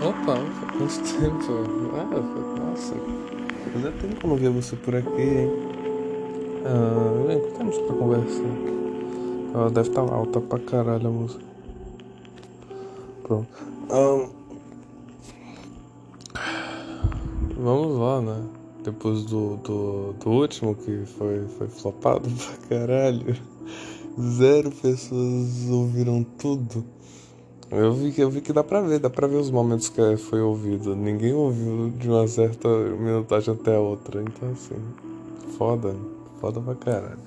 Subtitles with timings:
[0.00, 0.36] Opa,
[0.78, 1.90] quanto tempo?
[1.92, 2.04] Ah,
[2.60, 2.94] nossa,
[3.72, 5.50] fazia tempo que eu não via você por aqui, hein?
[6.64, 8.44] Ah, que temos pra conversar?
[9.52, 11.44] Ela deve estar tá alta pra caralho a música.
[13.24, 13.48] Pronto.
[13.90, 14.30] Um,
[17.56, 18.44] vamos lá, né?
[18.84, 22.28] Depois do, do, do último que foi, foi flopado
[22.68, 23.34] pra caralho.
[24.20, 26.84] Zero pessoas ouviram tudo.
[27.70, 30.40] Eu vi, eu vi que dá pra ver, dá pra ver os momentos que foi
[30.40, 30.96] ouvido.
[30.96, 34.22] Ninguém ouviu de uma certa minutagem até a outra.
[34.22, 34.76] Então, assim,
[35.58, 35.94] foda,
[36.40, 37.18] foda pra caralho.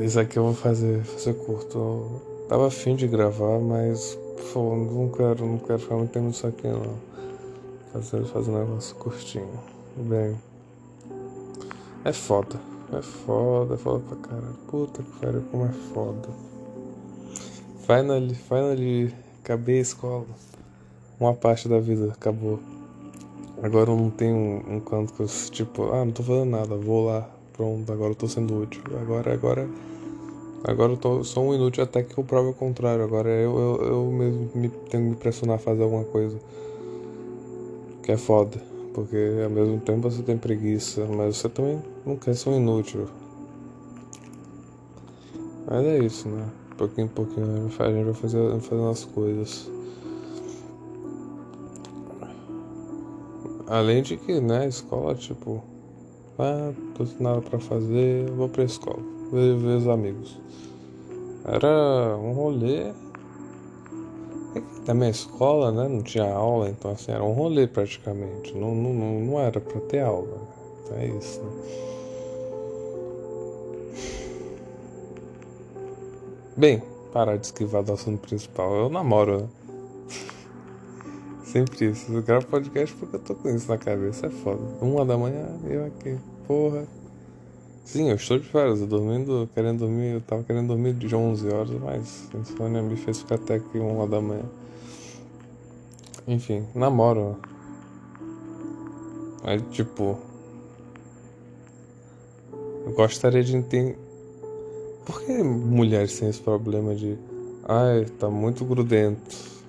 [0.00, 1.76] Isso aqui eu vou fazer, fazer curto.
[1.76, 4.16] Eu tava afim de gravar, mas
[4.52, 6.94] pô, não quero, não quero ficar muito tempo nisso aqui não.
[7.92, 9.58] Fazer, fazer um negócio curtinho.
[9.96, 10.36] Bem.
[12.04, 12.60] É foda.
[12.92, 14.54] É foda, é foda pra caralho.
[14.68, 16.28] Puta que pariu, como é foda.
[17.88, 20.26] Finally, finally, acabei a escola.
[21.18, 22.60] Uma parte da vida acabou.
[23.62, 27.06] Agora eu não tenho um, canto que eu, tipo, ah, não tô fazendo nada, vou
[27.06, 28.82] lá, pronto, agora eu tô sendo útil.
[29.00, 29.66] Agora, agora,
[30.64, 33.02] agora eu tô, sou um inútil até que eu prove o contrário.
[33.02, 36.38] Agora eu, eu, eu mesmo me, tenho que me pressionar a fazer alguma coisa.
[38.02, 38.60] Que é foda,
[38.92, 43.08] porque ao mesmo tempo você tem preguiça, mas você também não quer ser um inútil.
[45.66, 46.57] Mas é isso, né?
[46.78, 49.70] Pouquinho em pouquinho a gente vai fazer, fazendo as coisas.
[53.66, 55.62] Além de que, né, escola, tipo,
[56.38, 60.40] ah, tô sem nada pra fazer, vou pra escola, ver, ver os amigos.
[61.44, 62.92] Era um rolê.
[64.86, 68.56] Também a escola, né, não tinha aula, então assim, era um rolê praticamente.
[68.56, 70.38] Não, não, não era pra ter aula.
[70.84, 71.50] Então é isso, né?
[76.58, 76.82] Bem,
[77.12, 78.74] parar de esquivar do assunto principal.
[78.74, 79.48] Eu namoro, né?
[81.46, 82.12] Sempre isso.
[82.12, 84.26] Eu gravo podcast porque eu tô com isso na cabeça.
[84.26, 84.60] É foda.
[84.80, 86.18] Uma da manhã, eu aqui.
[86.48, 86.84] Porra.
[87.84, 88.80] Sim, eu estou de férias.
[88.80, 90.14] Eu dormindo, querendo dormir.
[90.14, 93.78] Eu tava querendo dormir de 11 horas, mas a insônia me fez ficar até aqui
[93.78, 94.42] uma da manhã.
[96.26, 97.36] Enfim, namoro.
[99.44, 100.18] Aí, tipo.
[102.84, 104.07] Eu gostaria de entender
[105.08, 107.16] por que mulheres têm esse problema de.
[107.66, 109.18] Ai, tá muito grudento.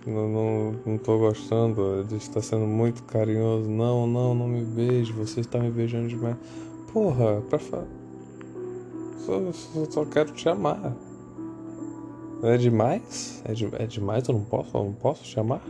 [0.06, 2.06] Não, não, não tô gostando.
[2.06, 3.70] Ele está sendo muito carinhoso.
[3.70, 5.14] Não, não, não me vejo.
[5.14, 6.36] Você está me beijando demais.
[6.92, 7.88] Porra, pra falar.
[9.26, 10.94] Só, só, só, quero te amar.
[12.44, 13.42] É demais?
[13.46, 14.28] É, de, é demais?
[14.28, 14.76] Eu não posso?
[14.76, 15.62] Eu não posso te amar?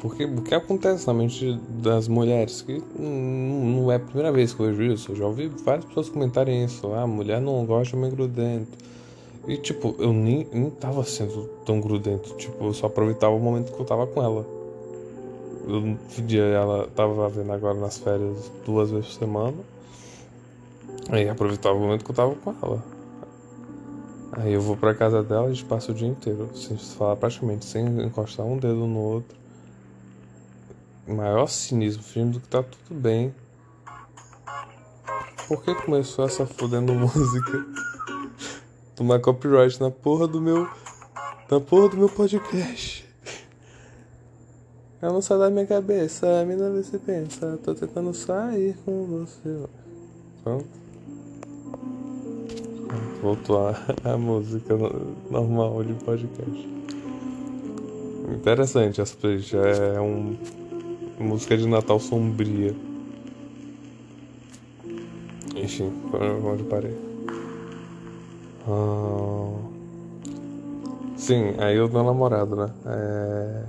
[0.00, 2.62] Porque o que acontece na mente das mulheres?
[2.62, 5.12] Que não é a primeira vez que eu vejo isso.
[5.12, 6.90] Eu já ouvi várias pessoas comentarem isso.
[6.94, 8.78] Ah, mulher não gosta de homem grudento.
[9.46, 12.34] E tipo, eu nem, nem tava sendo tão grudento.
[12.36, 14.46] Tipo, eu só aproveitava o momento que eu tava com ela.
[15.68, 19.56] Eu pedia ela, tava vendo agora nas férias duas vezes por semana.
[21.10, 22.82] Aí aproveitava o momento que eu tava com ela.
[24.32, 27.16] Aí eu vou pra casa dela e a gente passa o dia inteiro, sem falar
[27.16, 29.39] praticamente, sem encostar um dedo no outro
[31.10, 33.34] maior cinismo, fingindo que tá tudo bem.
[35.48, 37.66] Por que começou essa fodendo música?
[38.94, 40.68] Tomar copyright na porra do meu.
[41.50, 43.04] Na porra do meu podcast.
[45.02, 47.58] Ela não sai da minha cabeça, a mina vê se pensa.
[47.64, 49.68] Tô tentando sair com você.
[50.44, 50.66] Pronto.
[53.22, 54.74] Voltou a, a música
[55.30, 56.68] normal de podcast.
[58.34, 59.54] Interessante essa playlist.
[59.54, 60.36] É um
[61.20, 62.74] Música de Natal sombria.
[65.54, 65.92] Enfim,
[66.42, 66.96] onde parei?
[68.66, 69.52] Ah,
[71.16, 72.70] sim, aí o meu namorado, né?
[72.86, 73.64] É.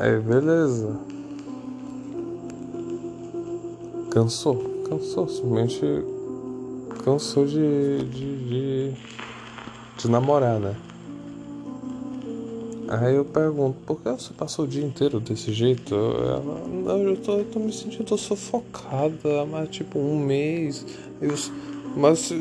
[0.00, 1.00] Aí, beleza.
[4.10, 6.04] Cansou, cansou, simplesmente
[7.04, 8.94] cansou de, de, de,
[9.96, 10.76] de namorar, né?
[12.88, 15.94] Aí eu pergunto, por que você passou o dia inteiro desse jeito?
[15.94, 20.84] Ela, eu tô, eu tô me sentindo sufocada, mas tipo um mês.
[21.20, 21.34] Eu,
[21.96, 22.32] mas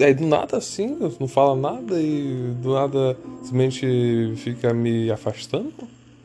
[0.00, 5.72] aí do nada assim, não fala nada e do nada simplesmente fica me afastando?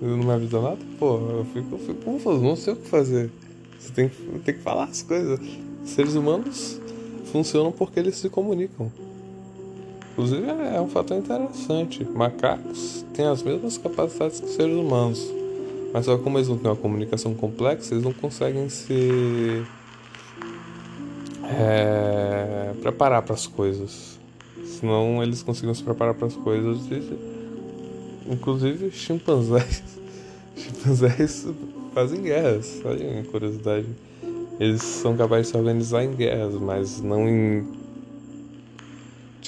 [0.01, 0.79] Eu não me avisa nada?
[0.97, 3.29] Pô, eu fico, eu fico confuso, não sei o que fazer.
[3.77, 4.09] Você tem,
[4.45, 5.39] tem que falar as coisas.
[5.83, 6.79] Seres humanos
[7.25, 8.89] funcionam porque eles se comunicam.
[10.19, 12.03] Inclusive é um fator interessante.
[12.03, 15.25] Macacos têm as mesmas capacidades que seres humanos.
[15.93, 19.63] Mas só como eles não têm uma comunicação complexa, eles não conseguem se
[21.45, 24.19] é, preparar para as coisas.
[24.65, 26.79] Senão eles conseguem se preparar para as coisas
[28.29, 29.81] Inclusive chimpanzés.
[30.53, 31.47] Chimpanzés
[31.93, 33.87] fazem guerras, olha curiosidade.
[34.59, 37.65] Eles são capazes de se organizar em guerras, mas não em.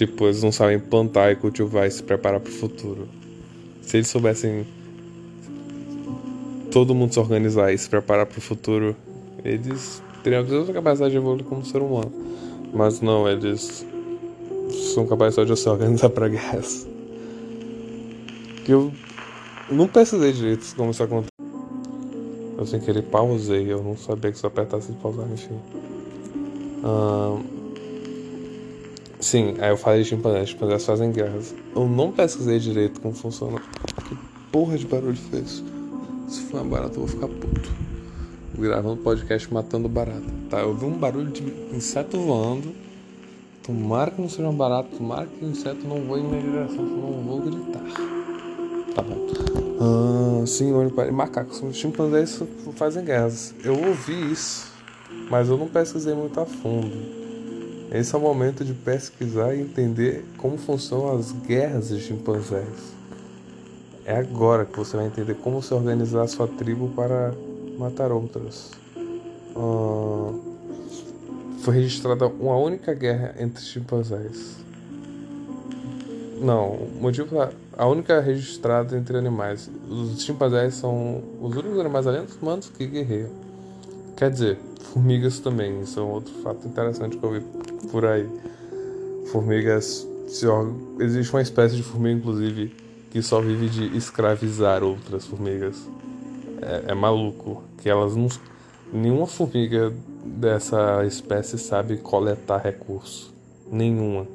[0.02, 3.08] Tipo, eles não sabem plantar e cultivar e se preparar para o futuro.
[3.84, 4.66] Se eles soubessem
[6.72, 8.96] todo mundo se organizar e se preparar para o futuro,
[9.46, 12.12] eles teriam a mesma capacidade de evoluir como ser humano.
[12.74, 13.86] Mas não, eles
[14.96, 16.88] são capazes só de se organizar para guerras.
[18.66, 18.92] Que eu
[19.70, 21.30] não pesquisei direito como isso acontece.
[22.58, 25.60] Eu sem querer pausei, eu não sabia que se apertasse de pausar, enfim.
[29.22, 31.56] Sim, aí eu falei de chimpanzés, chimpanzés fazem guerras.
[31.76, 33.62] Eu não pesquisei direito como funciona.
[34.08, 34.18] Que
[34.52, 35.64] porra de barulho foi isso?
[36.28, 37.72] Se for uma barata, eu vou ficar puto.
[38.58, 40.22] Gravando podcast matando barata.
[40.50, 42.74] Tá, eu vi um barulho de inseto voando.
[43.64, 46.78] Tomara que não seja um barato, tomara que o inseto não voe em minha direção,
[46.78, 47.84] senão eu vou gritar.
[48.96, 49.28] Tá bom.
[49.80, 51.62] Ah, sim, olho para macacos.
[51.62, 52.42] Os chimpanzés
[52.76, 53.54] fazem guerras.
[53.64, 54.72] Eu ouvi isso,
[55.30, 57.21] mas eu não pesquisei muito a fundo.
[57.92, 62.94] Esse é o momento de pesquisar e entender como funcionam as guerras de chimpanzés.
[64.06, 67.34] É agora que você vai entender como se organizar a sua tribo para
[67.78, 68.72] matar outras.
[71.60, 74.56] Foi registrada uma única guerra entre chimpanzés.
[76.40, 77.36] Não, motivo
[77.78, 79.70] a única registrada entre animais.
[79.90, 83.30] Os chimpanzés são os únicos animais além dos humanos que guerreiam.
[84.16, 84.60] Quer dizer,
[84.94, 88.28] formigas também, isso é um outro fato interessante que eu vi por aí.
[89.32, 90.08] Formigas.
[90.28, 90.46] Se,
[91.00, 92.74] existe uma espécie de formiga, inclusive,
[93.10, 95.88] que só vive de escravizar outras formigas.
[96.62, 97.64] É, é maluco.
[97.78, 98.28] Que elas não.
[98.94, 99.94] Nenhuma formiga
[100.24, 103.34] dessa espécie sabe coletar recurso.
[103.72, 104.28] Nenhuma.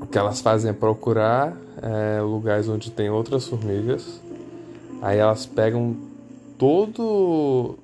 [0.00, 4.20] O que elas fazem é procurar é, lugares onde tem outras formigas.
[5.02, 5.96] Aí elas pegam
[6.58, 7.76] todo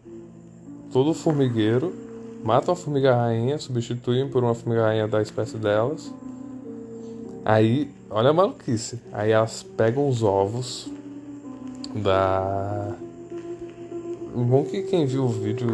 [0.93, 1.93] todo formigueiro,
[2.43, 6.13] matam a formiga rainha, substituem por uma formiga rainha da espécie delas.
[7.45, 9.01] Aí, olha a maluquice.
[9.13, 10.91] Aí elas pegam os ovos
[11.95, 12.95] da.
[14.35, 15.69] Bom que quem viu o vídeo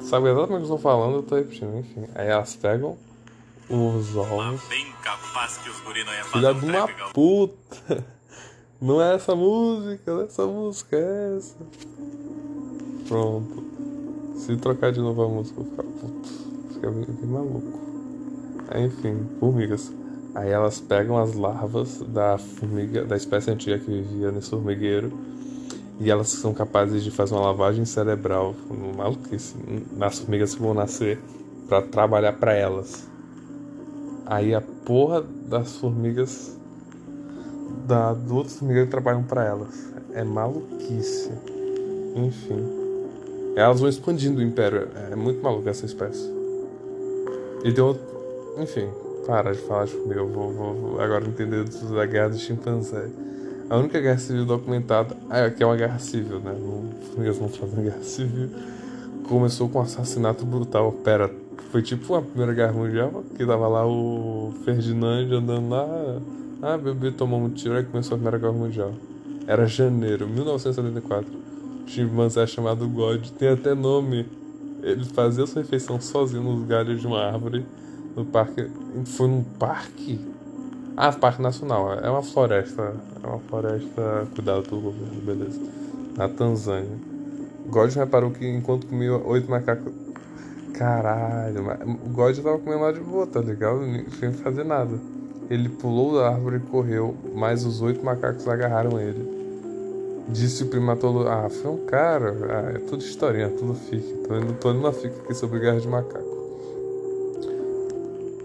[0.00, 2.04] sabe exatamente o que eu estou falando, eu tô repetindo, enfim.
[2.14, 2.96] Aí elas pegam
[3.68, 4.62] os ovos.
[6.32, 8.04] Filha de uma puta!
[8.80, 11.56] Não é essa música, não é essa música, é essa.
[13.06, 13.71] Pronto.
[14.34, 16.28] Se trocar de novo a música, eu ficar puto.
[16.72, 17.78] Fica bem, bem maluco.
[18.76, 19.92] Enfim, formigas.
[20.34, 25.12] Aí elas pegam as larvas da formiga, da espécie antiga que vivia nesse formigueiro,
[26.00, 28.54] e elas são capazes de fazer uma lavagem cerebral,
[28.96, 29.54] maluquice,
[29.92, 31.20] nas formigas que vão nascer,
[31.68, 33.06] para trabalhar para elas.
[34.24, 36.56] Aí a porra das formigas
[37.86, 39.92] da do outro formigueiro trabalham para elas.
[40.14, 41.30] É maluquice.
[42.16, 42.81] Enfim.
[43.54, 44.88] Elas vão expandindo o império.
[45.10, 46.30] É muito maluco essa espécie.
[47.64, 48.02] E outro.
[48.58, 48.88] Enfim,
[49.26, 50.20] para de falar de formiga.
[50.20, 53.08] Eu vou, vou, vou agora entender da guerra do chimpanzé.
[53.68, 55.16] A única guerra civil documentada.
[55.30, 56.54] É, que é uma guerra civil, né?
[57.08, 58.50] Formigas não fazem guerra civil.
[59.28, 60.92] Começou com um assassinato brutal.
[60.92, 61.30] Pera,
[61.70, 65.86] foi tipo a Primeira Guerra Mundial, que tava lá o Ferdinand andando lá.
[66.60, 68.92] Ah, bebê tomou um tiro e começou a Primeira Guerra Mundial.
[69.46, 71.51] Era janeiro, 1974.
[71.84, 74.26] O chimpanzé chamado God tem até nome.
[74.82, 77.64] Ele fazia sua refeição sozinho nos galhos de uma árvore
[78.16, 78.68] no parque.
[79.04, 80.20] Foi num parque?
[80.96, 81.94] Ah, Parque Nacional.
[81.94, 82.94] É uma floresta.
[83.22, 85.60] É uma floresta cuidada pelo governo, beleza.
[86.16, 86.98] Na Tanzânia.
[87.68, 89.92] God reparou que enquanto comia oito macacos
[90.72, 91.64] Caralho,
[92.04, 93.80] o God tava comendo lá de boa, tá ligado?
[94.18, 94.98] Tinha que fazer nada.
[95.50, 99.41] Ele pulou da árvore e correu, mas os oito macacos agarraram ele.
[100.32, 101.28] Disse o primatolo.
[101.28, 102.34] Ah, foi um cara.
[102.48, 104.14] Ah, é tudo historinha, tudo fique.
[104.26, 106.32] Tô indo, tô indo na fica aqui sobre guerra de macaco.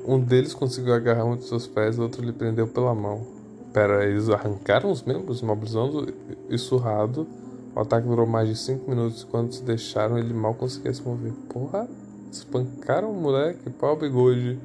[0.05, 3.25] Um deles conseguiu agarrar um de seus pés, o outro lhe prendeu pela mão.
[3.73, 6.13] Pera, eles arrancaram os membros, imobilizando
[6.49, 7.27] e surrado.
[7.75, 11.01] O ataque durou mais de cinco minutos e quando se deixaram, ele mal conseguia se
[11.03, 11.31] mover.
[11.49, 11.87] Porra!
[12.31, 14.59] Espancaram o moleque, pau bigode.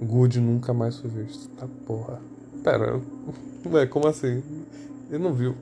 [0.00, 1.48] Good nunca mais foi visto.
[1.56, 2.20] Tá porra.
[2.64, 3.00] Pera,
[3.70, 4.42] ué, como assim?
[5.10, 5.54] Ele não viu.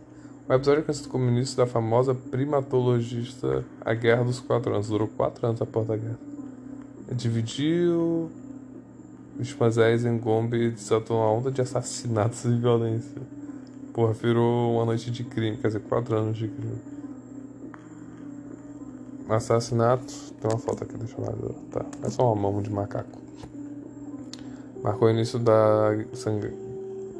[0.48, 4.86] O episódio é conhecido como início da famosa primatologista A Guerra dos Quatro Anos.
[4.86, 6.18] Durou quatro anos após a guerra.
[7.10, 8.30] Dividiu
[9.40, 13.20] os chimpanzés em Gombe e desatou uma onda de assassinatos e violência.
[13.92, 16.78] Porra, virou uma noite de crime, quer dizer, quatro anos de crime.
[19.28, 20.14] Assassinato.
[20.40, 21.54] Tem uma foto aqui, deixa eu ver.
[21.72, 21.84] Tá.
[22.04, 23.18] É só uma mão de macaco.
[24.80, 26.52] Marcou o início da sangue.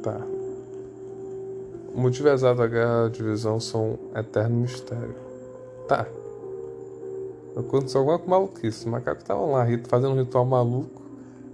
[0.01, 0.36] Tá.
[1.97, 5.15] O motivo exato da guerra de divisão são um eterno mistério.
[5.87, 6.05] Tá.
[7.55, 8.81] Aconteceu alguma maluquice.
[8.81, 11.01] Os macacos estavam lá fazendo um ritual maluco.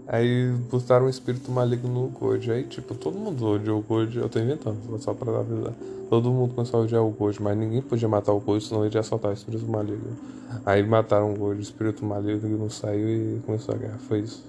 [0.05, 2.51] Aí botaram um espírito maligno no Gold.
[2.51, 4.17] Aí, tipo, todo mundo odiou o Gold.
[4.17, 5.73] Eu tô inventando, só pra avisar.
[6.09, 8.93] Todo mundo começou a odiar o Gold, mas ninguém podia matar o Gold, senão ele
[8.93, 10.17] ia soltar o espírito maligno.
[10.65, 13.97] Aí mataram o Gold, o espírito maligno não saiu e começou a guerra.
[14.09, 14.43] Foi isso,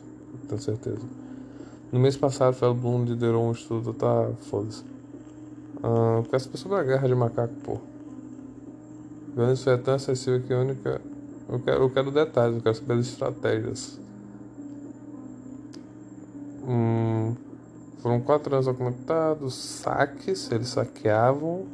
[0.49, 1.07] tenho certeza.
[1.93, 4.29] No mês passado, Fel Bloom liderou um estudo, tá?
[4.51, 4.94] Foda-se.
[5.85, 7.79] Uh, porque essa pessoa da guerra de macaco, pô.
[9.37, 10.99] Violência é tão acessível que única.
[11.47, 14.01] Eu quero, eu quero detalhes, eu quero saber as estratégias.
[16.67, 17.35] Hum,
[17.99, 21.67] foram quatro anos documentados, saques, eles saqueavam,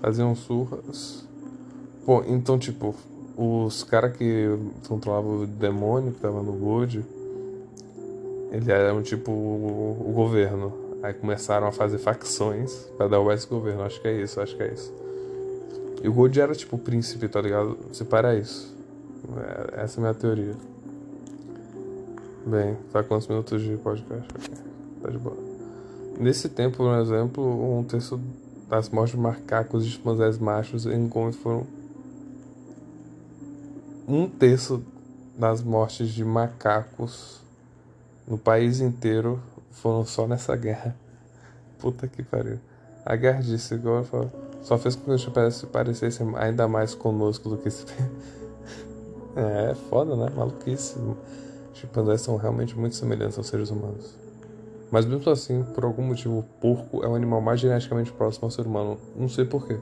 [0.00, 1.24] faziam surras.
[2.04, 2.96] Pô, então, tipo,
[3.36, 4.58] os caras que
[4.88, 7.06] controlavam o demônio que tava no Gold,
[8.50, 10.89] eles eram tipo o, o governo.
[11.02, 13.82] Aí começaram a fazer facções para derrubar esse governo.
[13.82, 14.92] Acho que é isso, acho que é isso.
[16.02, 17.78] E o Gold era tipo o príncipe, tá ligado?
[17.92, 18.74] Separa isso.
[19.36, 20.54] É, essa é a minha teoria.
[22.46, 24.28] Bem, tá quantos minutos de podcast?
[25.02, 25.36] Tá de boa.
[26.18, 28.20] Nesse tempo, por exemplo, um terço
[28.68, 31.66] das mortes de macacos e chimpanzés machos em Congo foram.
[34.06, 34.82] Um terço
[35.38, 37.40] das mortes de macacos
[38.26, 40.96] no país inteiro foram só nessa guerra.
[41.78, 42.58] Puta que pariu.
[43.04, 44.30] A guerra disse, igual eu falo,
[44.62, 47.86] só fez com que os chimpanzés parecessem ainda mais conosco do que se.
[49.36, 50.30] é, é foda, né?
[50.36, 50.98] Maluquice.
[51.72, 54.14] Chimpanzés são realmente muito semelhantes aos seres humanos.
[54.90, 58.50] Mas mesmo assim, por algum motivo, o porco é o animal mais geneticamente próximo ao
[58.50, 58.98] ser humano.
[59.16, 59.78] Não sei porquê.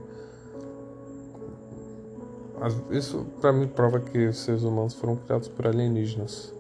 [2.90, 6.52] Isso para mim prova que os seres humanos foram criados por alienígenas.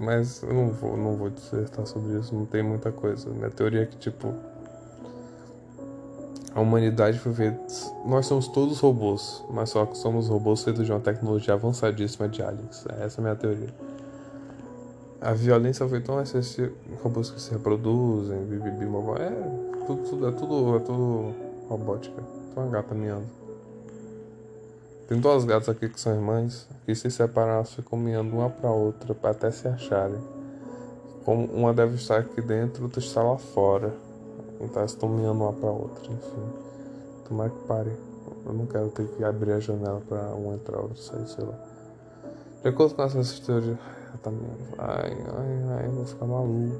[0.00, 3.28] Mas eu não vou, não vou dissertar sobre isso, não tem muita coisa.
[3.28, 4.34] Minha teoria é que, tipo,
[6.54, 7.60] a humanidade foi feita.
[8.06, 12.42] Nós somos todos robôs, mas só que somos robôs feitos de uma tecnologia avançadíssima de
[12.42, 12.86] aliens.
[12.98, 13.68] Essa é a minha teoria.
[15.20, 16.72] A violência foi tão excessiva.
[17.02, 18.86] Robôs que se reproduzem, bibibi,
[19.18, 21.34] É, tudo, tudo, é tudo, é tudo
[21.68, 22.22] robótica.
[22.54, 23.39] Tem uma gata miando.
[25.10, 29.16] Tem duas gatas aqui que são irmãs, que se separaram, ficam miando uma pra outra,
[29.24, 30.20] até se acharem.
[31.24, 33.92] Como uma deve estar aqui dentro, outra está lá fora.
[34.60, 36.52] Então elas estão miando uma pra outra, enfim.
[37.26, 37.90] Tomara que pare.
[38.46, 41.58] Eu não quero ter que abrir a janela pra um entrar ou sair, sei lá.
[42.62, 43.76] De acordo com essa história.
[44.22, 44.58] Tá miando.
[44.78, 46.76] Ai, ai, ai, vou ficar maluco.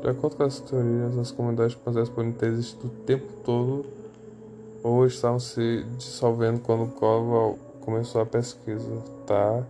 [0.00, 3.99] De acordo com essas teorias, as comunidades chimpanzés podem ter existido o tempo todo
[4.82, 9.62] ou estavam se dissolvendo quando Caldwell começou a pesquisa, tá?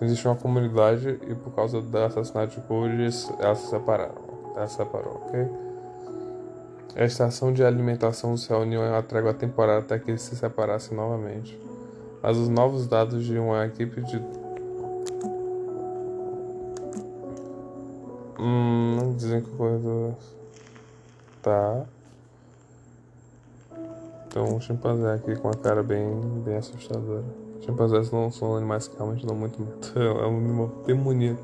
[0.00, 3.08] Existe uma comunidade e por causa do assassinato de Cody,
[3.38, 4.14] elas se separaram.
[4.56, 5.48] Ela separou, ok?
[6.96, 10.96] A estação de alimentação se reuniu em uma trégua temporária até que eles se separassem
[10.96, 11.58] novamente.
[12.22, 14.22] Mas os novos dados de uma equipe de.
[18.38, 20.14] Hum, dizem que o corredor.
[21.42, 21.84] Tá.
[24.34, 27.22] Tem um chimpanzé aqui com a cara bem, bem assustadora.
[27.60, 29.78] Chimpanzés não são animais que realmente dão muito medo.
[29.94, 31.40] É um animal demoníaco.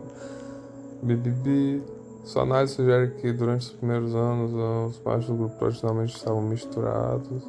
[1.01, 1.85] Bibibi.
[2.25, 7.45] Sua análise sugere que durante os primeiros anos os machos do grupo originalmente estavam misturados.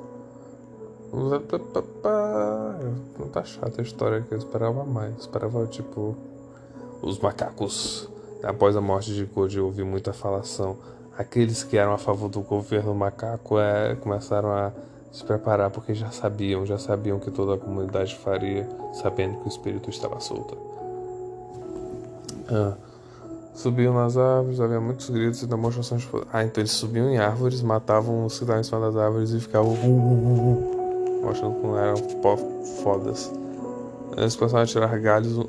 [1.12, 1.42] Não
[3.32, 5.14] tá chata a história que eu esperava mais.
[5.14, 6.16] Eu esperava tipo
[7.02, 8.08] os macacos.
[8.44, 10.78] Após a morte de Cody, eu ouvi muita falação.
[11.18, 14.72] Aqueles que eram a favor do governo macaco é, começaram a
[15.12, 19.50] se preparar porque já sabiam, já sabiam que toda a comunidade faria, sabendo que o
[19.50, 20.58] espírito estava solto.
[22.50, 22.74] Ah.
[23.54, 26.10] Subiam nas árvores, havia muitos gritos e demonstrações de.
[26.32, 29.40] Ah, então eles subiam em árvores, matavam os que estavam em cima das árvores e
[29.42, 29.76] ficavam.
[31.22, 31.98] mostrando como eram
[32.82, 33.32] fodas.
[34.16, 35.46] Eles começaram a tirar galhos.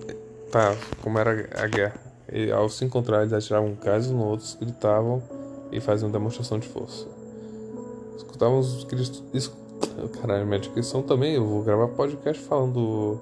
[0.50, 1.94] Tá, como era a guerra.
[2.30, 5.22] E ao se encontrar, eles atiravam galhos no outros, gritavam
[5.70, 7.06] e faziam demonstração de força.
[8.16, 9.22] Escutavam os gritos.
[10.20, 11.34] Caralho, minha descrição também.
[11.34, 13.20] Eu vou gravar podcast falando.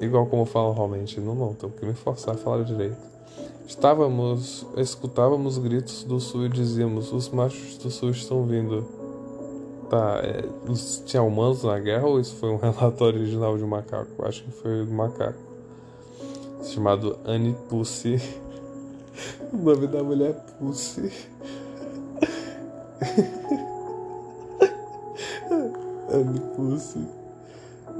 [0.00, 1.20] Igual como eu falo realmente.
[1.20, 2.96] Não, não, tenho que me forçar a falar direito.
[3.66, 8.86] Estávamos, escutávamos gritos do sul e dizíamos: os machos do sul estão vindo.
[9.90, 10.44] Tá, é,
[11.06, 14.24] tinha humanos na guerra ou isso foi um relatório original de um macaco?
[14.24, 15.38] Acho que foi do macaco.
[16.62, 18.20] Chamado Annie Pussy.
[19.52, 21.12] o nome da mulher é Pussy.
[26.56, 27.06] Pussy.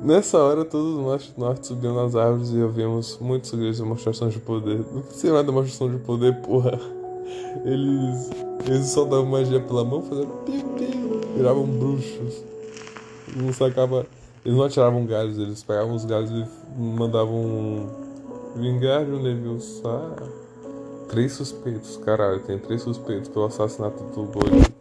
[0.02, 3.82] Nessa hora, todos os machos do norte subiam nas árvores e ouvimos muitos gritos de
[3.82, 4.80] demonstrações de poder.
[4.80, 6.78] O que será demonstração de poder, porra?
[7.64, 8.30] eles,
[8.66, 12.42] eles soltavam magia pela mão, faziam piu-piu, viravam bruxos.
[13.36, 14.06] Não sacava.
[14.44, 16.46] Eles não atiravam galhos, eles pegavam os galhos e
[16.80, 17.86] mandavam
[18.56, 20.14] vingar de um Leviosa.
[21.08, 24.77] Três suspeitos, caralho, tem três suspeitos pelo assassinato do Gold.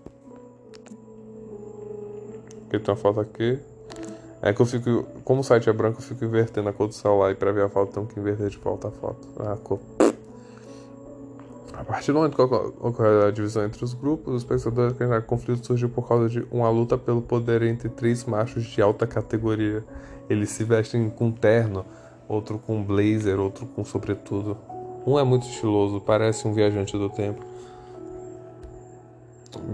[2.68, 3.58] Aqui tem uma foto aqui.
[4.42, 5.08] É que eu fico.
[5.24, 7.64] Como o site é branco, eu fico invertendo a cor do celular e pra ver
[7.64, 9.28] a foto tenho que inverter de volta a foto.
[9.40, 9.80] A cor.
[11.74, 15.22] A partir do momento que ocorre a divisão entre os grupos, os pensadores que o
[15.22, 19.84] conflito surgiu por causa de uma luta pelo poder entre três machos de alta categoria.
[20.28, 21.86] Eles se vestem com terno,
[22.28, 24.58] outro com blazer, outro com sobretudo.
[25.06, 27.46] Um é muito estiloso, parece um viajante do tempo.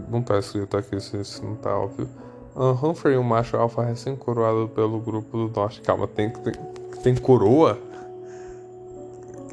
[0.09, 2.07] Não tá escrito aqui se não tá óbvio.
[2.55, 5.81] Uh, Humphrey, um macho alfa recém-coroado pelo grupo do norte.
[5.81, 6.53] Calma, tem, tem,
[7.01, 7.79] tem coroa?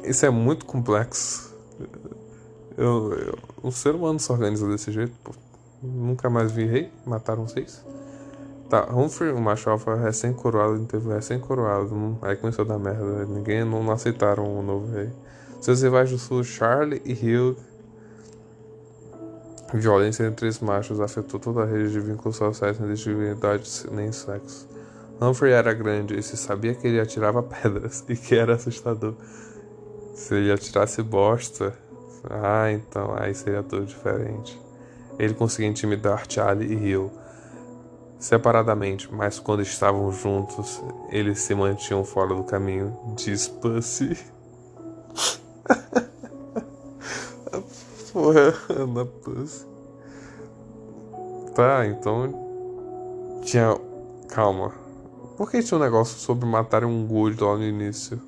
[0.03, 1.55] Isso é muito complexo.
[2.77, 5.31] Eu, eu, um ser humano se organiza desse jeito, pô.
[5.81, 7.83] Nunca mais vi rei, mataram seis.
[8.69, 12.17] Tá, Humphrey, um macho alfa recém-coroado, teve recém-coroado.
[12.21, 13.25] Aí começou a dar merda.
[13.25, 15.09] Ninguém não, não aceitaram o novo rei.
[15.59, 17.57] Seus rivais do sul, Charlie e Hugh,
[19.73, 24.67] Violência entre os machos afetou toda a rede de vínculos sociais sem dignidade nem sexo.
[25.21, 29.13] Humphrey era grande e se sabia que ele atirava pedras e que era assustador.
[30.13, 31.73] Se ele atirasse bosta,
[32.29, 34.59] ah, então aí seria tudo diferente.
[35.17, 37.11] Ele conseguia intimidar Charlie e Hill
[38.19, 42.95] separadamente, mas quando estavam juntos, eles se mantinham fora do caminho.
[43.15, 44.17] Diz Pussy.
[48.11, 49.65] Porra, Ana Pussy.
[51.55, 53.41] Tá, então.
[53.43, 53.77] Tinha.
[54.29, 54.71] Calma.
[55.37, 58.21] Por que tinha um negócio sobre matar um gordo lá no início?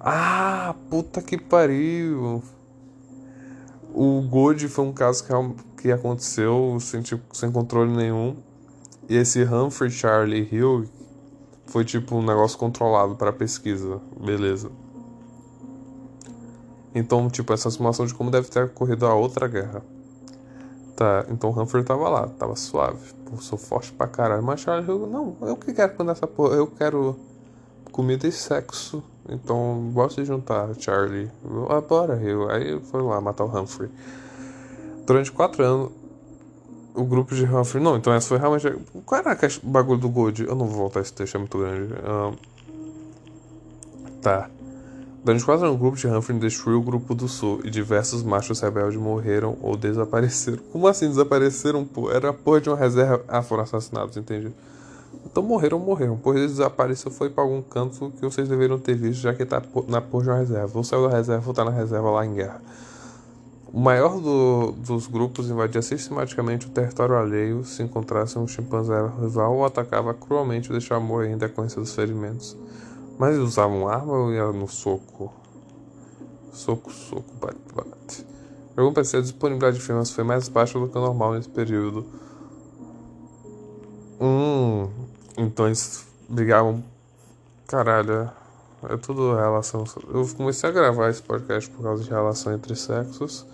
[0.00, 2.42] Ah, puta que pariu.
[3.92, 8.36] O Gold foi um caso que, que aconteceu sem, tipo, sem controle nenhum.
[9.08, 10.88] E esse Humphrey Charlie Hill
[11.66, 14.00] foi tipo um negócio controlado para pesquisa.
[14.24, 14.70] Beleza.
[16.94, 19.82] Então, tipo, essa simulação de como deve ter ocorrido a outra guerra.
[20.96, 23.12] Tá, então Humphrey tava lá, tava suave.
[23.24, 24.42] Pô, sou forte pra caralho.
[24.42, 26.56] Mas Charlie Hill, não, eu que quero quando essa porra.
[26.56, 27.16] Eu quero
[27.92, 29.02] comida e sexo.
[29.28, 31.30] Então, bora se juntar, Charlie.
[31.68, 32.50] Ah, bora, Hill.
[32.50, 33.90] Aí foi lá matar o Humphrey.
[35.06, 35.92] Durante quatro anos,
[36.94, 37.82] o grupo de Humphrey.
[37.82, 38.68] Não, então essa foi realmente.
[39.06, 40.44] Qual era o bagulho do Gold?
[40.44, 41.94] Eu não vou voltar esse texto, é muito grande.
[41.94, 42.36] Um...
[44.20, 44.50] Tá.
[45.28, 48.60] Durante quatro anos, o grupo de Humphrey destruiu o grupo do sul e diversos machos
[48.60, 50.56] rebeldes morreram ou desapareceram.
[50.72, 52.10] Como assim desapareceram, pô?
[52.10, 53.22] Era a porra de uma reserva.
[53.28, 54.50] Ah, foram assassinados, entendi.
[55.26, 56.16] Então morreram, morreram.
[56.16, 59.62] Por eles desapareceu foi para algum canto que vocês deveriam ter visto, já que tá
[59.86, 60.78] na porra de uma reserva.
[60.78, 62.62] Ou saiu da reserva ou tá na reserva lá em guerra.
[63.70, 69.56] O maior do, dos grupos invadia sistematicamente o território alheio se encontrasse um chimpanzé rival
[69.56, 72.56] ou atacava cruelmente e deixava morrer em decorrência dos ferimentos.
[73.18, 75.32] Mas eles usavam arma ou ia no soco?
[76.52, 78.26] Soco, soco, bate, bate.
[78.76, 82.06] Eu pensei, a disponibilidade de firmas foi mais baixa do que o normal nesse período.
[84.20, 84.88] Hum,
[85.36, 86.84] então eles brigavam.
[87.66, 89.82] Caralho, é, é tudo relação.
[90.12, 93.44] Eu comecei a gravar esse podcast por causa de relação entre sexos.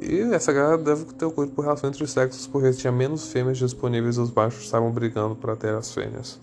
[0.00, 4.16] E essa guerra deve ter ocorrido por relação entre sexos, porque tinha menos fêmeas disponíveis
[4.16, 6.38] e os machos estavam brigando para ter as fêmeas.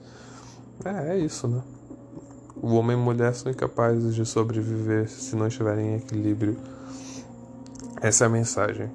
[0.86, 1.62] É, é isso, né?
[2.64, 6.58] O homem e a mulher são incapazes de sobreviver se não estiverem em equilíbrio.
[8.02, 8.90] Essa é a mensagem.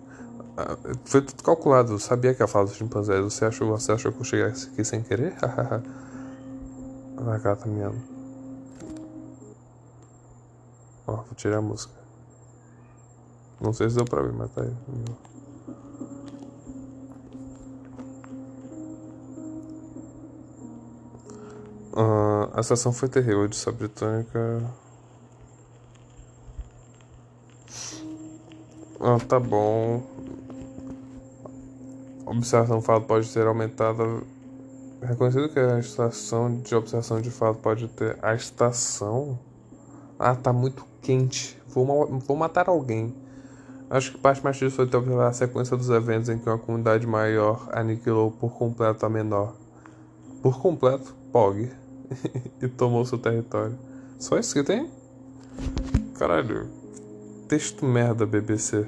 [0.57, 1.92] Ah, foi tudo calculado.
[1.92, 3.22] Eu sabia que ia falar dos chimpanzés.
[3.22, 5.37] Você achou, você achou que eu chegasse aqui sem querer?
[5.44, 7.98] a gata miando.
[11.07, 11.92] Ó, vou tirar a música.
[13.61, 14.72] Não sei se deu pra ver, mas tá aí.
[21.98, 23.74] Uh, a estação foi terrível de sua.
[29.00, 30.00] Ah, tá bom.
[32.24, 34.24] Observação de fato pode ter aumentado.
[35.02, 38.16] Reconhecido que a estação de observação de fato pode ter.
[38.22, 39.37] A estação?
[40.20, 41.61] Ah, tá muito quente.
[41.66, 43.12] Vou, vou matar alguém.
[43.90, 47.04] Acho que parte mais disso foi ter a sequência dos eventos em que uma comunidade
[47.08, 49.56] maior aniquilou por completo a menor.
[50.40, 51.88] Por completo, POG.
[52.62, 53.78] e tomou seu território.
[54.18, 54.90] Só isso que tem?
[56.18, 56.68] Caralho.
[57.48, 58.86] Texto merda, BBC.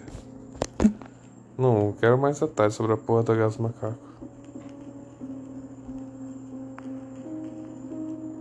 [1.56, 3.98] Não, quero mais detalhes sobre a porra da gás macaco.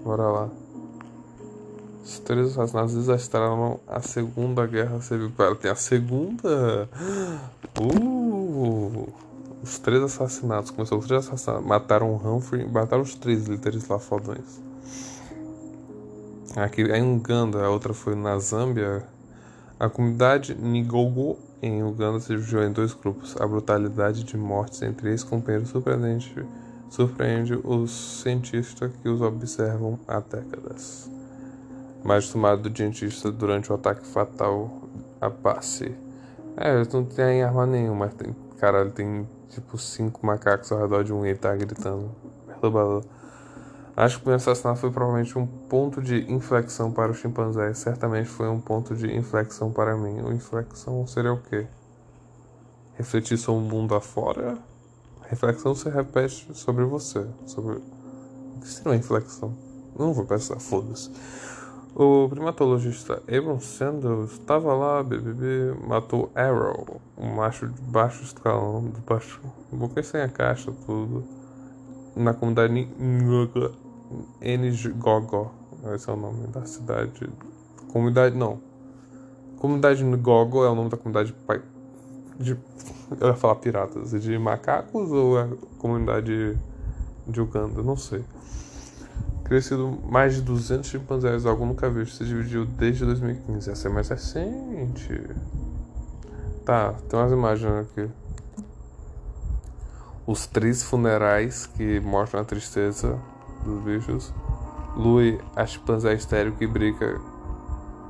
[0.03, 0.49] Bora lá.
[2.25, 5.31] três assassinatos desastraram a Segunda Guerra Civil.
[5.31, 6.89] Pera, tem a Segunda.
[7.79, 9.07] Uh,
[9.63, 10.71] os três assassinatos.
[10.71, 11.65] Começou os três assassinatos.
[11.65, 12.67] Mataram o Humphrey.
[12.67, 14.68] Mataram os três líderes lá fodões.
[16.55, 19.03] Aqui em Uganda, a outra foi na Zâmbia.
[19.79, 23.39] A comunidade Nigogo em Uganda se dividiu em dois grupos.
[23.39, 26.45] A brutalidade de mortes entre ex-companheiros surpreende,
[26.89, 31.09] surpreende os cientistas que os observam há décadas.
[32.03, 34.71] Mais tomado do dentista durante o ataque fatal
[35.21, 35.95] a passe.
[36.57, 38.35] É, eles não têm arma nenhuma, mas tem.
[38.57, 42.09] Caralho, tem tipo cinco macacos ao redor de um e ele tá gritando.
[42.47, 43.03] Perturbador.
[43.99, 47.73] Acho que o assassinato foi provavelmente um ponto de inflexão para o chimpanzé.
[47.73, 50.21] Certamente foi um ponto de inflexão para mim.
[50.21, 51.67] O inflexão seria o quê?
[52.93, 54.57] Refletir sobre o mundo afora?
[55.27, 57.27] Reflexão se repete sobre você.
[57.45, 57.75] Sobre.
[58.55, 59.53] O que seria uma inflexão?
[59.99, 61.11] Não vou pensar, foda-se.
[61.93, 69.01] O primatologista Abram Sanders estava lá, BBB, matou Arrow, um macho de baixo escalão, de
[69.01, 71.25] baixo, boca sem a caixa, tudo,
[72.15, 72.87] na comunidade
[74.41, 75.51] Ngogo,
[75.93, 77.29] esse é o nome da cidade.
[77.91, 78.59] Comunidade, não.
[79.57, 81.35] Comunidade Ngogo é o nome da comunidade
[82.39, 82.57] de.
[83.19, 86.57] Eu ia falar piratas, de macacos ou é comunidade
[87.27, 87.81] de Uganda?
[87.81, 88.23] Não sei.
[89.43, 93.71] Crescido mais de 200 chimpanzés, algo nunca visto, se dividiu desde 2015.
[93.71, 95.21] Essa é mais recente.
[96.63, 98.07] Tá, tem umas imagens aqui.
[100.27, 103.17] Os três funerais que mostram a tristeza
[103.63, 104.33] dos bichos.
[104.95, 107.19] Lui, a chimpanzé estéreo que brinca.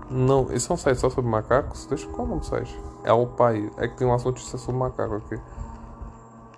[0.09, 1.85] Não, esse é um site só sobre macacos?
[1.85, 2.79] Deixa qual é o nome do site?
[3.03, 3.71] É o país.
[3.77, 5.35] É que tem umas notícias sobre macaco aqui.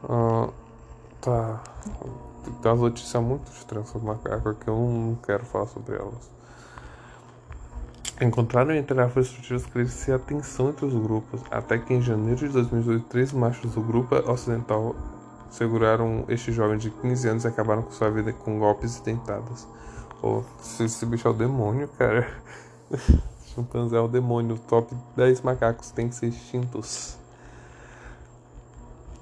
[0.03, 0.53] Uh,
[1.19, 1.61] tá.
[2.61, 6.31] Tem umas notícias muito estranhas sobre macaco que eu não quero falar sobre elas.
[8.21, 12.49] Encontraram entre árvores frutíferas crescia a tensão entre os grupos, até que em janeiro de
[12.49, 14.95] 2018, três machos do grupo ocidental
[15.51, 19.67] seguraram este jovem de 15 anos e acabaram com sua vida com golpes e tentadas.
[20.23, 20.41] Oh,
[20.79, 22.27] esse bicho é o demônio, cara.
[23.45, 24.57] Chimpanzé é o demônio.
[24.67, 27.17] Top 10 macacos têm que ser extintos.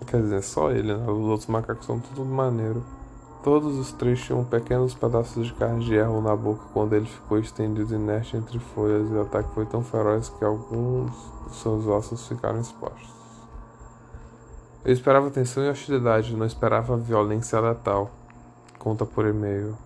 [0.05, 1.03] Quer dizer, só ele, né?
[1.03, 2.83] Os outros macacos são tudo maneiro.
[3.43, 7.39] Todos os três tinham pequenos pedaços de carne de erro na boca quando ele ficou
[7.39, 11.11] estendido inerte entre folhas e o ataque foi tão feroz que alguns
[11.45, 13.18] dos seus ossos ficaram expostos.
[14.85, 18.09] Eu esperava atenção e hostilidade, não esperava violência letal.
[18.77, 19.77] Conta por e-mail.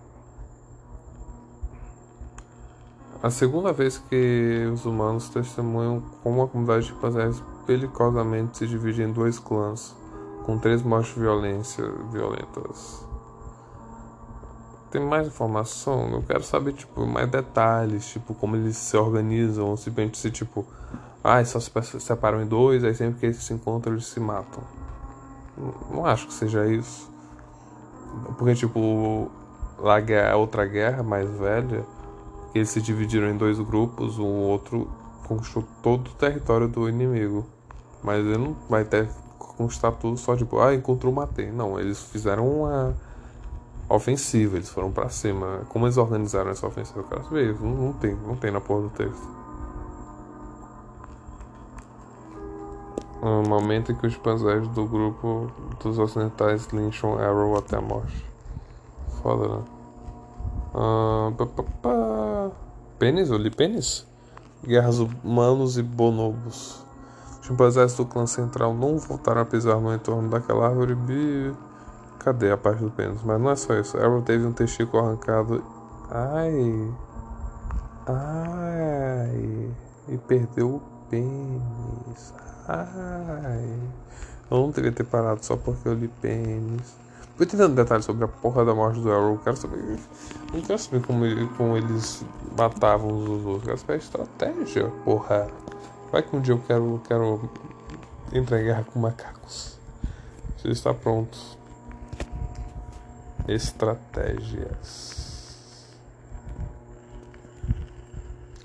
[3.20, 9.02] A segunda vez que os humanos testemunham como a comunidade de chimpanzés belicosamente se divide
[9.02, 9.96] em dois clãs,
[10.44, 13.04] com três mortes violência, violentas.
[14.90, 16.08] Tem mais informação?
[16.10, 20.64] Eu quero saber tipo, mais detalhes, tipo como eles se organizam, ou simplesmente se tipo,
[21.24, 24.62] ah, só se separam em dois, aí sempre que eles se encontram eles se matam.
[25.90, 27.10] Não acho que seja isso.
[28.38, 29.30] Porque, tipo,
[29.78, 29.96] lá
[30.30, 31.84] a outra guerra mais velha,
[32.54, 34.88] eles se dividiram em dois grupos, o outro
[35.26, 37.46] conquistou todo o território do inimigo.
[38.02, 39.08] Mas ele não vai ter
[39.56, 41.50] conquistar tudo só tipo, ah, encontrou, matei.
[41.50, 42.94] Não, eles fizeram uma
[43.88, 45.62] ofensiva, eles foram para cima.
[45.68, 47.00] Como eles organizaram essa ofensiva?
[47.00, 49.43] Eu quero saber, não, não tem, não tem na porra do texto.
[53.28, 55.50] Um momento em que os chimpanzés do grupo
[55.82, 58.24] dos ocidentais lincham Arrow até a morte.
[59.22, 59.62] Foda, né?
[60.74, 61.32] Uh,
[62.98, 63.30] pênis?
[63.30, 64.06] Eu li pênis?
[64.62, 66.84] Guerras humanos e bonobos.
[67.40, 70.94] Os chimpanzés do clã central não voltaram a pisar no entorno daquela árvore.
[70.94, 71.54] Bi...
[72.18, 73.22] Cadê a parte do pênis?
[73.22, 73.98] Mas não é só isso.
[73.98, 75.62] Arrow teve um testículo arrancado.
[76.10, 76.92] Ai.
[78.06, 79.70] Ai.
[80.08, 82.34] E perdeu o pênis.
[82.68, 83.78] Ai.
[84.50, 86.96] Eu não teria ter parado só porque eu li pênis.
[87.36, 89.32] Fui tentando detalhes sobre a porra da morte do Arrow.
[89.32, 89.98] Eu quero saber.
[90.52, 91.24] Não quero saber como,
[91.56, 92.24] como eles
[92.56, 93.54] matavam uns os outros.
[93.54, 95.48] Eu quero saber a estratégia, porra.
[96.12, 97.50] Vai que um dia eu quero, quero
[98.32, 99.78] entrar em guerra com macacos.
[100.56, 101.36] Você está pronto.
[103.48, 105.24] Estratégias.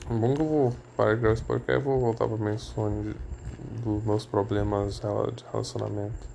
[0.07, 3.15] Bom que eu vou parar de gravar esse podcast e vou voltar para sonho
[3.83, 6.27] dos meus problemas de relacionamento.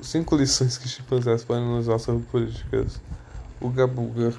[0.00, 3.00] Cinco lições que chimpanzés podem nos usar sobre políticas.
[3.60, 4.34] O Gabuga,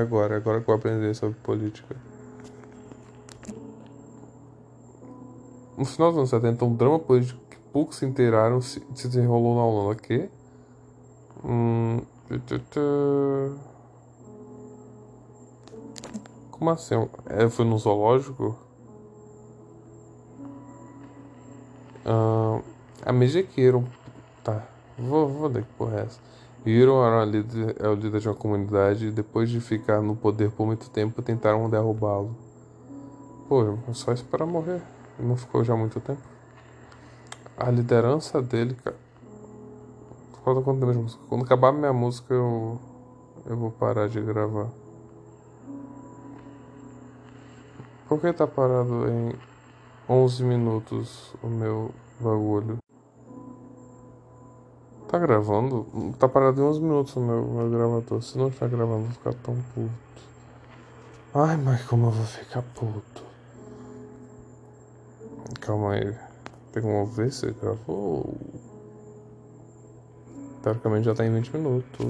[0.00, 1.96] agora, agora que eu vou aprender sobre política.
[5.76, 9.54] No final dos anos 70, um drama político que poucos se inteiraram se, se desenrolou
[9.54, 9.94] na Holanda.
[9.94, 10.28] Que?
[11.44, 12.02] Hum,
[16.58, 17.08] Como assim?
[17.26, 18.56] É, foi no zoológico?
[22.04, 22.60] Ah,
[23.06, 23.84] a Mejequeiro.
[24.42, 24.66] Tá,
[24.98, 26.20] vou, vou ler que porra é essa.
[26.66, 30.50] Hiro era líder, é o líder de uma comunidade e depois de ficar no poder
[30.50, 32.34] por muito tempo tentaram derrubá-lo.
[33.48, 34.82] Pô, é só esperar morrer.
[35.18, 36.20] Não ficou já muito tempo.
[37.56, 38.96] A liderança dele, cara.
[40.42, 40.62] Quando,
[41.28, 42.80] quando acabar minha música eu,
[43.46, 44.68] eu vou parar de gravar.
[48.08, 49.34] Por que tá parado em
[50.08, 52.78] 11 minutos o meu bagulho?
[55.08, 55.86] Tá gravando?
[56.18, 58.22] Tá parado em 11 minutos o meu, meu gravador.
[58.22, 59.92] Se não está gravando, vou ficar tão puto.
[61.34, 63.22] Ai, mas como eu vou ficar puto.
[65.60, 66.16] Calma aí.
[66.72, 68.34] Tem como ver se gravou?
[70.62, 72.06] Teoricamente já tá em 20 minutos.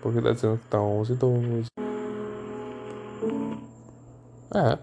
[0.00, 1.87] Porque tá dizendo que tá 11 e 12.
[4.54, 4.78] É.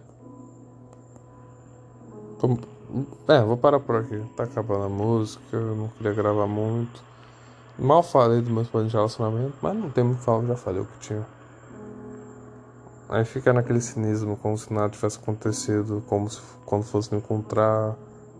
[3.28, 4.21] É, vou parar por aqui.
[4.36, 7.04] Tá acabando a música, eu não queria gravar muito.
[7.78, 10.82] Mal falei dos meus planos de relacionamento, mas não tem muito que falar, já falei
[10.82, 11.25] o que tinha.
[13.10, 17.95] Aí fica naquele cinismo, como se nada tivesse acontecido, como se quando fosse me encontrar.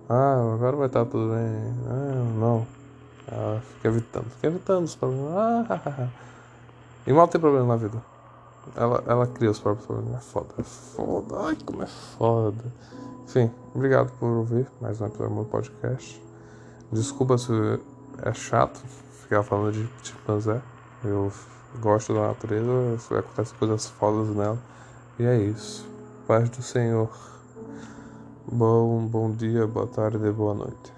[0.08, 1.74] Ah, agora vai estar tudo bem.
[1.88, 2.68] Ah, não.
[3.32, 5.34] Ah, fica evitando, fica evitando os problemas.
[5.36, 6.10] Ah,
[7.06, 8.14] e mal tem problema na vida.
[8.75, 10.15] Ela, ela cria os próprios problemas.
[10.15, 11.39] É foda, é foda.
[11.39, 12.63] Ai, como é foda.
[13.25, 16.21] Enfim, obrigado por ouvir mais um episódio do meu podcast.
[16.91, 17.51] Desculpa se
[18.21, 18.80] é chato
[19.21, 20.62] ficar falando de chimpanzé.
[21.04, 21.32] Eu
[21.82, 24.60] gosto da natureza, acontecem coisas fodas nela.
[25.19, 25.88] E é isso.
[26.28, 27.10] Paz do Senhor.
[28.51, 30.95] Bom, bom dia, boa tarde e boa noite.